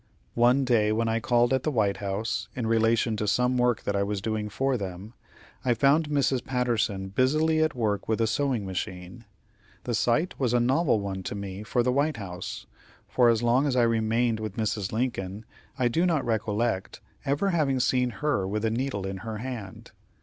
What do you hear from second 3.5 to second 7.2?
work that I was doing for them, I found Mrs. Patterson